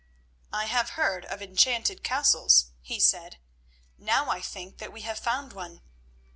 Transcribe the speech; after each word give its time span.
"I 0.51 0.65
have 0.65 0.97
heard 0.97 1.25
of 1.25 1.43
enchanted 1.43 2.03
castles," 2.03 2.71
he 2.81 2.99
said; 2.99 3.37
"now 3.99 4.31
I 4.31 4.41
think 4.41 4.79
that 4.79 4.91
we 4.91 5.01
have 5.01 5.19
found 5.19 5.53
one." 5.53 5.83